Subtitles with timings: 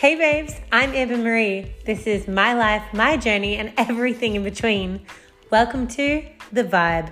[0.00, 1.74] Hey babes, I'm Eva Marie.
[1.84, 5.04] This is my life, my journey, and everything in between.
[5.50, 7.10] Welcome to The Vibe.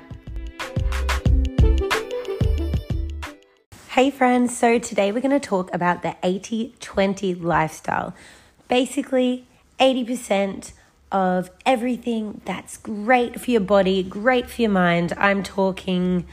[3.91, 8.15] Hey friends, so today we're going to talk about the 80 20 lifestyle.
[8.69, 9.47] Basically,
[9.79, 10.73] 80%
[11.13, 15.13] of everything that's great for your body, great for your mind.
[15.19, 16.25] I'm talking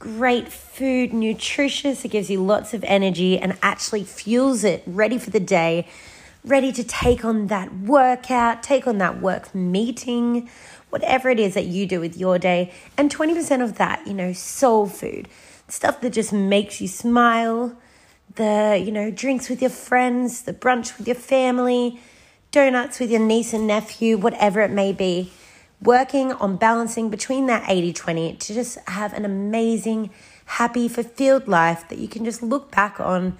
[0.00, 5.28] great food, nutritious, it gives you lots of energy and actually fuels it, ready for
[5.28, 5.86] the day,
[6.42, 10.48] ready to take on that workout, take on that work meeting,
[10.88, 12.72] whatever it is that you do with your day.
[12.96, 15.28] And 20% of that, you know, soul food,
[15.68, 17.76] stuff that just makes you smile,
[18.36, 22.00] the, you know, drinks with your friends, the brunch with your family,
[22.52, 25.30] donuts with your niece and nephew, whatever it may be
[25.82, 30.10] working on balancing between that 80 20 to just have an amazing,
[30.44, 33.36] happy, fulfilled life that you can just look back on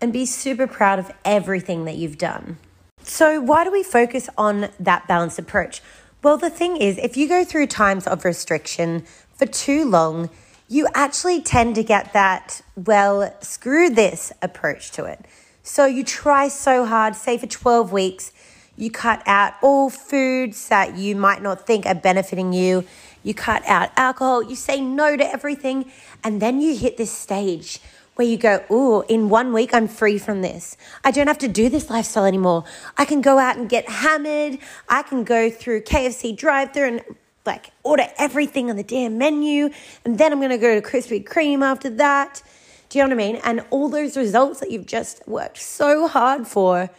[0.00, 2.58] and be super proud of everything that you've done.
[3.02, 5.82] So, why do we focus on that balanced approach?
[6.22, 10.30] Well, the thing is, if you go through times of restriction for too long,
[10.68, 15.24] you actually tend to get that, well, screw this approach to it.
[15.62, 18.32] So, you try so hard, say for 12 weeks,
[18.76, 22.84] you cut out all foods that you might not think are benefiting you.
[23.22, 24.42] You cut out alcohol.
[24.42, 25.90] You say no to everything.
[26.24, 27.80] And then you hit this stage
[28.14, 30.76] where you go, Oh, in one week, I'm free from this.
[31.04, 32.64] I don't have to do this lifestyle anymore.
[32.96, 34.58] I can go out and get hammered.
[34.88, 37.02] I can go through KFC drive through and
[37.46, 39.70] like order everything on the damn menu.
[40.04, 42.42] And then I'm going to go to Krispy Kreme after that.
[42.88, 43.40] Do you know what I mean?
[43.44, 46.90] And all those results that you've just worked so hard for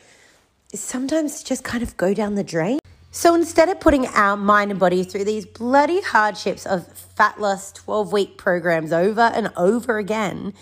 [0.74, 2.80] sometimes just kind of go down the drain.
[3.14, 7.74] So instead of putting our mind and body through these bloody hardships of fat loss
[7.74, 10.54] 12 week programs over and over again,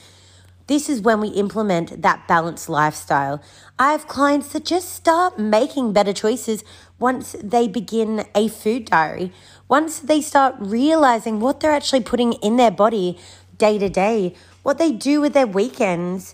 [0.66, 3.42] this is when we implement that balanced lifestyle.
[3.78, 6.64] I have clients that just start making better choices
[7.00, 9.32] once they begin a food diary,
[9.68, 13.18] once they start realizing what they're actually putting in their body
[13.58, 16.34] day to day, what they do with their weekends.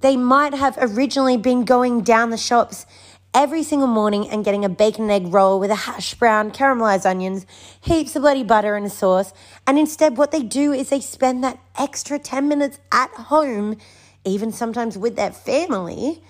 [0.00, 2.84] They might have originally been going down the shops
[3.34, 7.04] every single morning and getting a bacon and egg roll with a hash brown, caramelized
[7.04, 7.44] onions,
[7.80, 9.32] heaps of bloody butter and a sauce.
[9.66, 13.76] And instead, what they do is they spend that extra 10 minutes at home,
[14.24, 16.22] even sometimes with their family,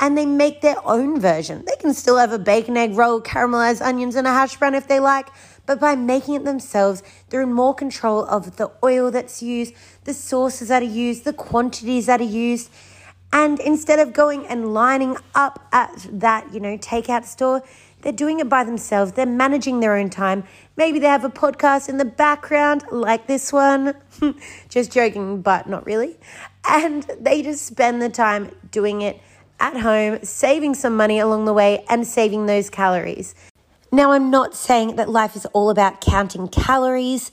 [0.00, 1.64] and they make their own version.
[1.66, 4.86] They can still have a bacon, egg roll, caramelized onions, and a hash brown if
[4.86, 5.28] they like.
[5.66, 10.14] But by making it themselves, they're in more control of the oil that's used, the
[10.14, 12.70] sauces that are used, the quantities that are used,
[13.34, 17.64] and instead of going and lining up at that, you know, takeout store,
[18.02, 19.12] they're doing it by themselves.
[19.12, 20.44] They're managing their own time.
[20.76, 23.96] Maybe they have a podcast in the background, like this one.
[24.68, 26.16] just joking, but not really.
[26.68, 29.20] And they just spend the time doing it
[29.58, 33.34] at home, saving some money along the way, and saving those calories.
[33.90, 37.32] Now, I'm not saying that life is all about counting calories.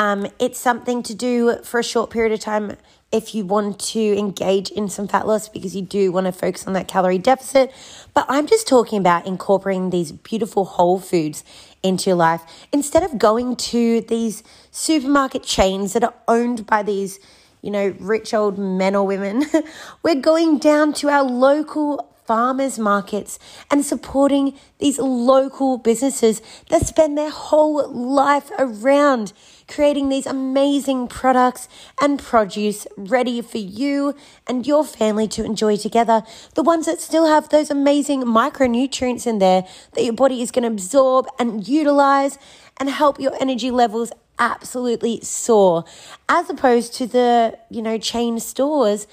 [0.00, 2.78] Um, it's something to do for a short period of time
[3.12, 6.66] if you want to engage in some fat loss because you do want to focus
[6.66, 7.70] on that calorie deficit.
[8.14, 11.44] But I'm just talking about incorporating these beautiful whole foods
[11.82, 12.40] into your life
[12.72, 17.20] instead of going to these supermarket chains that are owned by these,
[17.60, 19.44] you know, rich old men or women.
[20.02, 23.40] We're going down to our local farmers markets
[23.72, 29.32] and supporting these local businesses that spend their whole life around
[29.66, 31.68] creating these amazing products
[32.00, 34.14] and produce ready for you
[34.46, 36.22] and your family to enjoy together.
[36.54, 40.62] The ones that still have those amazing micronutrients in there that your body is going
[40.62, 42.38] to absorb and utilize
[42.78, 45.84] and help your energy levels absolutely soar
[46.28, 49.08] as opposed to the, you know, chain stores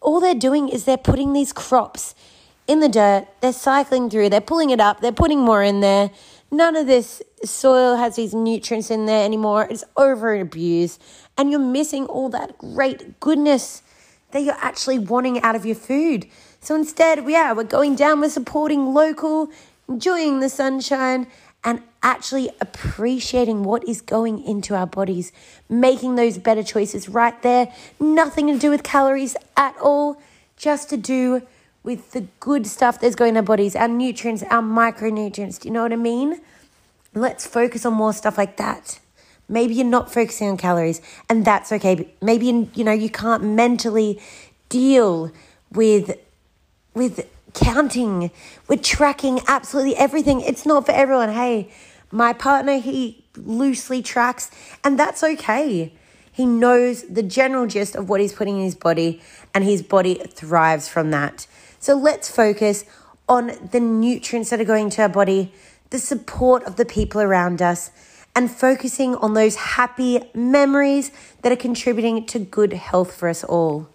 [0.00, 2.14] all they're doing is they're putting these crops
[2.70, 3.26] in the dirt.
[3.40, 6.10] They're cycling through, they're pulling it up, they're putting more in there.
[6.52, 9.66] None of this soil has these nutrients in there anymore.
[9.68, 11.02] It's over abused,
[11.36, 13.82] and you're missing all that great goodness
[14.30, 16.28] that you're actually wanting out of your food.
[16.60, 19.50] So instead, yeah, we're going down, we're supporting local,
[19.88, 21.26] enjoying the sunshine,
[21.64, 25.32] and actually appreciating what is going into our bodies,
[25.68, 27.72] making those better choices right there.
[27.98, 30.22] Nothing to do with calories at all,
[30.56, 31.42] just to do
[31.82, 35.60] with the good stuff that's going in our bodies, our nutrients, our micronutrients.
[35.60, 36.40] Do you know what I mean?
[37.14, 39.00] Let's focus on more stuff like that.
[39.48, 42.08] Maybe you're not focusing on calories, and that's okay.
[42.22, 44.20] Maybe you know you can't mentally
[44.68, 45.32] deal
[45.72, 46.16] with
[46.94, 48.30] with counting,
[48.68, 50.40] with tracking absolutely everything.
[50.40, 51.30] It's not for everyone.
[51.30, 51.72] Hey,
[52.12, 54.52] my partner he loosely tracks,
[54.84, 55.92] and that's okay.
[56.32, 59.20] He knows the general gist of what he's putting in his body,
[59.52, 61.48] and his body thrives from that.
[61.80, 62.84] So let's focus
[63.28, 65.52] on the nutrients that are going to our body,
[65.88, 67.90] the support of the people around us,
[68.36, 71.10] and focusing on those happy memories
[71.42, 73.88] that are contributing to good health for us all.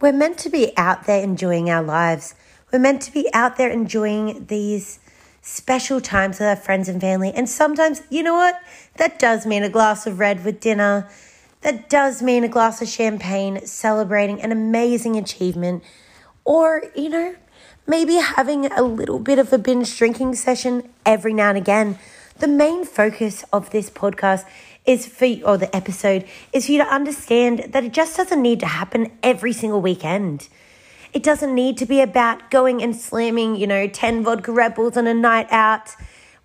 [0.00, 2.34] We're meant to be out there enjoying our lives.
[2.72, 4.98] We're meant to be out there enjoying these
[5.42, 7.32] special times with our friends and family.
[7.34, 8.60] And sometimes, you know what?
[8.96, 11.08] That does mean a glass of red with dinner.
[11.60, 15.82] That does mean a glass of champagne celebrating an amazing achievement.
[16.48, 17.34] Or, you know,
[17.86, 21.98] maybe having a little bit of a binge drinking session every now and again.
[22.38, 24.46] The main focus of this podcast
[24.86, 26.24] is for or the episode
[26.54, 30.48] is for you to understand that it just doesn't need to happen every single weekend.
[31.12, 34.96] It doesn't need to be about going and slamming, you know, 10 vodka Red Bulls
[34.96, 35.96] on a night out,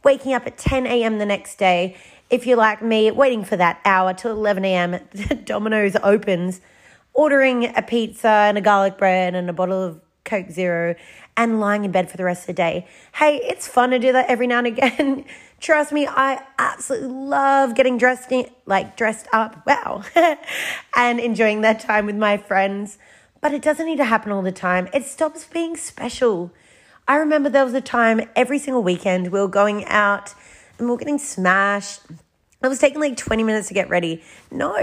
[0.03, 1.17] waking up at 10 a.m.
[1.17, 1.95] the next day.
[2.29, 4.99] If you're like me, waiting for that hour till 11 a.m.,
[5.45, 6.59] Domino's opens,
[7.13, 10.95] ordering a pizza and a garlic bread and a bottle of Coke Zero
[11.35, 12.87] and lying in bed for the rest of the day.
[13.15, 15.25] Hey, it's fun to do that every now and again.
[15.59, 20.03] Trust me, I absolutely love getting dressed in, like dressed up, wow,
[20.95, 22.97] and enjoying that time with my friends.
[23.39, 24.89] But it doesn't need to happen all the time.
[24.93, 26.51] It stops being special.
[27.07, 30.33] I remember there was a time every single weekend we were going out
[30.77, 32.01] and we were getting smashed.
[32.63, 34.23] I was taking like 20 minutes to get ready.
[34.49, 34.73] No,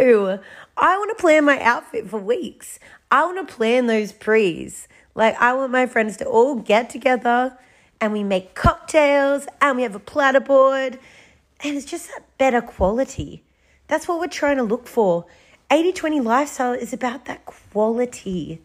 [0.76, 2.78] I want to plan my outfit for weeks.
[3.10, 4.86] I want to plan those pre's.
[5.14, 7.56] Like, I want my friends to all get together
[7.98, 10.98] and we make cocktails and we have a platter board.
[11.64, 13.42] And it's just that better quality.
[13.88, 15.24] That's what we're trying to look for.
[15.70, 18.60] 80 20 lifestyle is about that quality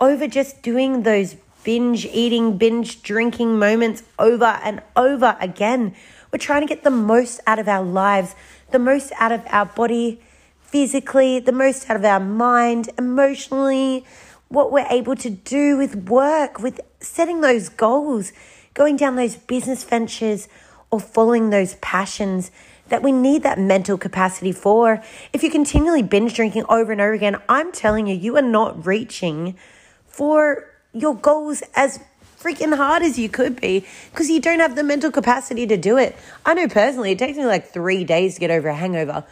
[0.00, 5.94] over just doing those binge eating, binge drinking moments over and over again.
[6.34, 8.34] We're trying to get the most out of our lives,
[8.72, 10.20] the most out of our body
[10.62, 14.04] physically, the most out of our mind emotionally,
[14.48, 18.32] what we're able to do with work, with setting those goals,
[18.74, 20.48] going down those business ventures,
[20.90, 22.50] or following those passions
[22.88, 25.00] that we need that mental capacity for.
[25.32, 28.84] If you're continually binge drinking over and over again, I'm telling you, you are not
[28.84, 29.56] reaching
[30.04, 32.00] for your goals as
[32.44, 35.96] freaking hard as you could be because you don't have the mental capacity to do
[35.96, 36.14] it.
[36.44, 39.24] I know personally, it takes me like three days to get over a hangover.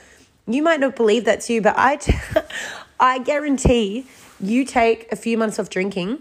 [0.46, 2.14] You might not believe that too, but I, t-
[3.00, 4.06] I guarantee
[4.40, 6.20] you take a few months off drinking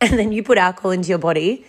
[0.00, 1.66] and then you put alcohol into your body,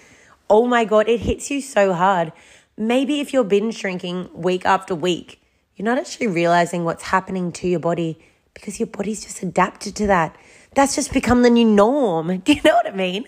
[0.50, 2.32] oh my God, it hits you so hard.
[2.78, 5.42] Maybe if you're binge drinking week after week,
[5.76, 8.18] you're not actually realizing what's happening to your body
[8.54, 10.36] because your body's just adapted to that.
[10.74, 12.38] That's just become the new norm.
[12.46, 13.26] Do you know what I mean?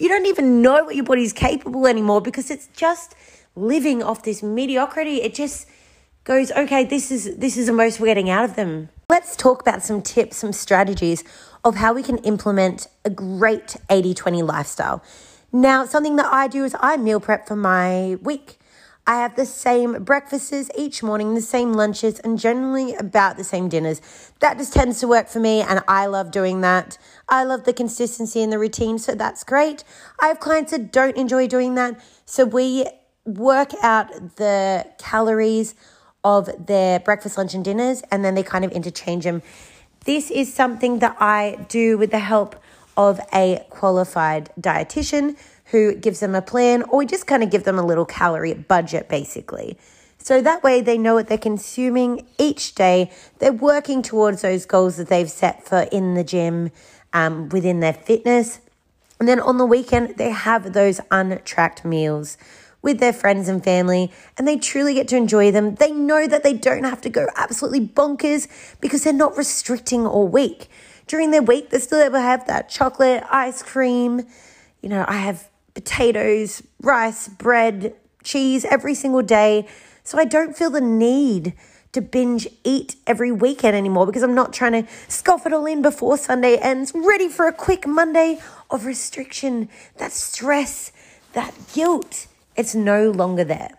[0.00, 3.14] You don't even know what your body's capable anymore because it's just
[3.54, 5.20] living off this mediocrity.
[5.20, 5.68] It just
[6.24, 8.88] goes, okay, this is this is the most we're getting out of them.
[9.10, 11.22] Let's talk about some tips, some strategies
[11.66, 15.04] of how we can implement a great 80 20 lifestyle.
[15.52, 18.59] Now, something that I do is I meal prep for my week.
[19.06, 23.68] I have the same breakfasts each morning, the same lunches, and generally about the same
[23.68, 24.00] dinners.
[24.40, 26.98] That just tends to work for me, and I love doing that.
[27.28, 29.84] I love the consistency and the routine, so that's great.
[30.20, 32.86] I have clients that don't enjoy doing that, so we
[33.24, 35.74] work out the calories
[36.22, 39.42] of their breakfast, lunch, and dinners, and then they kind of interchange them
[40.06, 42.56] this is something that I do with the help
[42.96, 45.36] of a qualified dietitian
[45.70, 48.54] who gives them a plan, or we just kind of give them a little calorie
[48.54, 49.78] budget basically.
[50.18, 53.10] So that way they know what they're consuming each day.
[53.38, 56.70] They're working towards those goals that they've set for in the gym,
[57.12, 58.60] um, within their fitness.
[59.18, 62.36] And then on the weekend, they have those untracked meals
[62.82, 65.74] with their friends and family and they truly get to enjoy them.
[65.74, 68.48] They know that they don't have to go absolutely bonkers
[68.80, 70.68] because they're not restricting all week.
[71.06, 74.26] During their week, they still able to have that chocolate, ice cream.
[74.80, 79.66] You know, I have potatoes, rice, bread, cheese every single day.
[80.04, 81.54] So I don't feel the need
[81.92, 85.82] to binge eat every weekend anymore because I'm not trying to scoff it all in
[85.82, 90.92] before Sunday ends, ready for a quick Monday of restriction, that stress,
[91.32, 93.70] that guilt it's no longer there.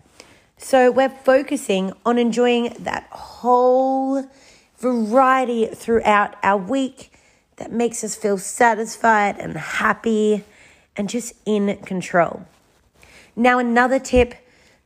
[0.58, 4.28] So we're focusing on enjoying that whole
[4.80, 7.12] variety throughout our week
[7.58, 10.44] that makes us feel satisfied and happy
[10.96, 12.46] and just in control.
[13.36, 14.36] Now, another tip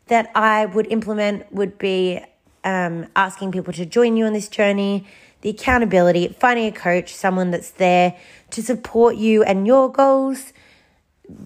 [0.07, 2.21] that I would implement would be
[2.63, 5.07] um, asking people to join you on this journey,
[5.41, 8.15] the accountability, finding a coach, someone that's there
[8.51, 10.53] to support you and your goals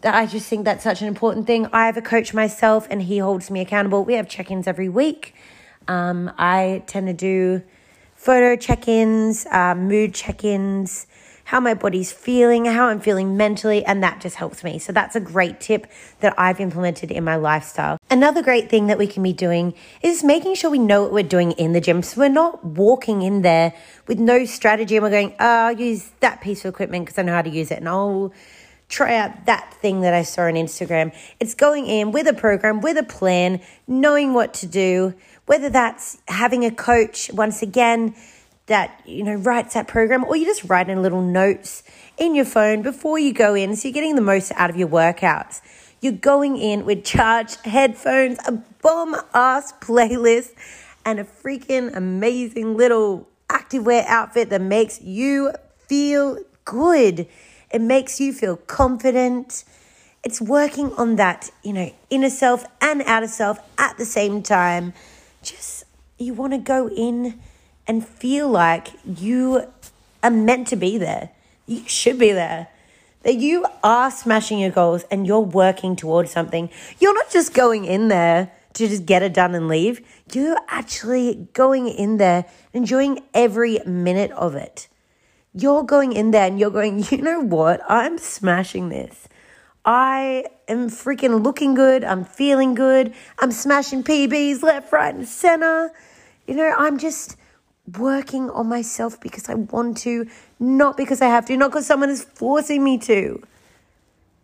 [0.03, 1.67] I just think that's such an important thing.
[1.71, 4.03] I have a coach myself and he holds me accountable.
[4.03, 5.35] We have check ins every week.
[5.87, 7.63] Um, I tend to do
[8.15, 11.07] photo check ins, uh, mood check ins,
[11.49, 14.77] how my body's feeling, how I'm feeling mentally, and that just helps me.
[14.77, 15.87] So that's a great tip
[16.19, 17.97] that I've implemented in my lifestyle.
[18.07, 21.23] Another great thing that we can be doing is making sure we know what we're
[21.23, 22.03] doing in the gym.
[22.03, 23.73] So we're not walking in there
[24.05, 27.23] with no strategy and we're going, oh, I'll use that piece of equipment because I
[27.23, 28.31] know how to use it and I'll
[28.87, 31.15] try out that thing that I saw on Instagram.
[31.39, 35.15] It's going in with a program, with a plan, knowing what to do,
[35.47, 38.13] whether that's having a coach once again
[38.69, 41.83] that you know writes that program or you just write in little notes
[42.17, 44.87] in your phone before you go in so you're getting the most out of your
[44.87, 45.61] workouts.
[46.01, 50.51] You're going in with charged headphones, a bomb ass playlist,
[51.03, 55.51] and a freaking amazing little activewear outfit that makes you
[55.87, 57.27] feel good.
[57.71, 59.65] It makes you feel confident.
[60.23, 64.93] It's working on that, you know, inner self and outer self at the same time.
[65.41, 65.83] Just,
[66.17, 67.39] you want to go in
[67.89, 69.67] and feel like you
[70.23, 71.31] are meant to be there.
[71.65, 72.69] You should be there.
[73.23, 76.69] That you are smashing your goals and you're working towards something.
[76.99, 79.99] You're not just going in there to just get it done and leave.
[80.31, 84.87] You're actually going in there, enjoying every minute of it
[85.53, 87.81] you're going in there and you're going, you know what?
[87.87, 89.27] I'm smashing this.
[89.85, 92.03] I am freaking looking good.
[92.03, 93.13] I'm feeling good.
[93.39, 95.91] I'm smashing PBs left, right, and center.
[96.45, 97.37] You know, I'm just
[97.97, 100.27] working on myself because I want to,
[100.59, 103.41] not because I have to, not because someone is forcing me to.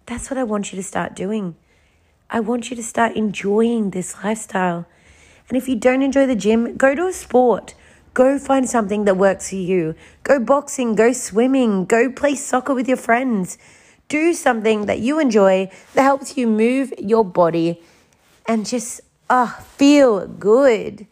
[0.06, 1.56] That's what I want you to start doing.
[2.30, 4.86] I want you to start enjoying this lifestyle.
[5.50, 7.76] And if you don't enjoy the gym, go to a sport.
[8.14, 9.96] Go find something that works for you.
[10.24, 13.58] Go boxing, go swimming, go play soccer with your friends.
[14.08, 17.82] Do something that you enjoy that helps you move your body
[18.48, 21.08] and just uh, feel good.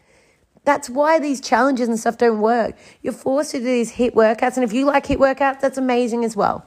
[0.64, 2.76] That's why these challenges and stuff don't work.
[3.02, 6.24] You're forced to do these HIIT workouts, and if you like HIIT workouts, that's amazing
[6.24, 6.66] as well.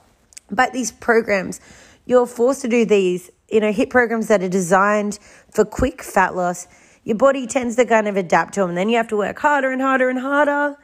[0.50, 1.60] But these programs,
[2.06, 5.20] you're forced to do these, you know, HIIT programs that are designed
[5.51, 6.68] for quick fat loss
[7.08, 8.72] your body tends to kind of adapt to them.
[8.72, 10.75] And then you have to work harder and harder and harder.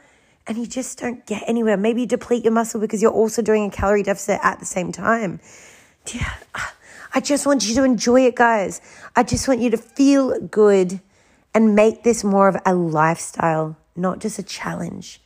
[0.46, 1.76] And you just don't get anywhere.
[1.76, 4.90] Maybe you deplete your muscle because you're also doing a calorie deficit at the same
[4.90, 5.38] time.
[6.14, 6.32] Yeah,
[7.12, 8.80] I just want you to enjoy it, guys.
[9.14, 10.98] I just want you to feel good
[11.54, 15.20] and make this more of a lifestyle, not just a challenge.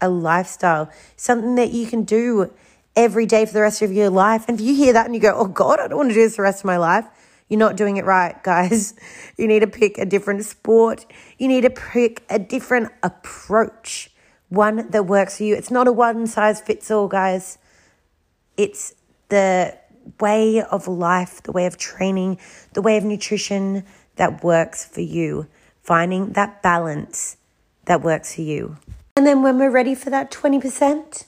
[0.00, 2.52] A lifestyle, something that you can do
[2.94, 4.44] every day for the rest of your life.
[4.48, 6.20] And if you hear that and you go, oh God, I don't want to do
[6.22, 7.06] this for the rest of my life,
[7.48, 8.94] you're not doing it right, guys.
[9.36, 11.06] You need to pick a different sport.
[11.38, 14.10] You need to pick a different approach,
[14.48, 15.54] one that works for you.
[15.54, 17.58] It's not a one size fits all, guys.
[18.56, 18.94] It's
[19.28, 19.78] the
[20.20, 22.38] way of life, the way of training,
[22.74, 23.84] the way of nutrition
[24.16, 25.46] that works for you.
[25.82, 27.36] Finding that balance
[27.86, 28.76] that works for you.
[29.16, 31.26] And then when we're ready for that 20%,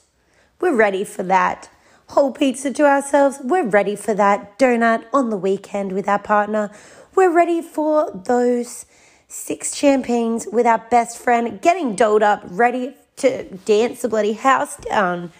[0.59, 1.69] we're ready for that
[2.09, 3.39] whole pizza to ourselves.
[3.43, 6.71] We're ready for that donut on the weekend with our partner.
[7.15, 8.85] We're ready for those
[9.27, 14.77] six champagnes with our best friend, getting dolled up, ready to dance the bloody house
[14.77, 15.31] down.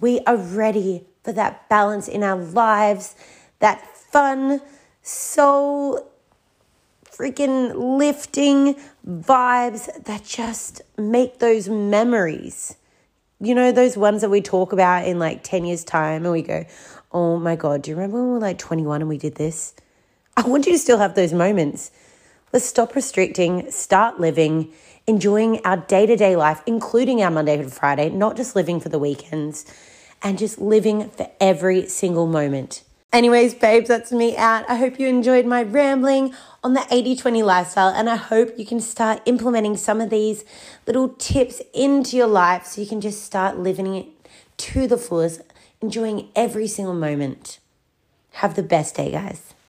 [0.00, 3.14] We are ready for that balance in our lives,
[3.60, 4.60] that fun,
[5.02, 6.09] soul
[7.20, 12.76] freaking lifting vibes that just make those memories
[13.40, 16.42] you know, those ones that we talk about in like 10 years' time and we
[16.42, 16.66] go,
[17.10, 19.74] oh my God, do you remember when we were like 21 and we did this?
[20.36, 21.90] I want you to still have those moments.
[22.52, 24.72] Let's stop restricting, start living,
[25.06, 28.90] enjoying our day to day life, including our Monday to Friday, not just living for
[28.90, 29.64] the weekends,
[30.22, 32.82] and just living for every single moment.
[33.12, 34.64] Anyways, babes, that's me out.
[34.70, 38.64] I hope you enjoyed my rambling on the 80 20 lifestyle, and I hope you
[38.64, 40.44] can start implementing some of these
[40.86, 44.06] little tips into your life so you can just start living it
[44.58, 45.40] to the fullest,
[45.80, 47.58] enjoying every single moment.
[48.34, 49.54] Have the best day, guys.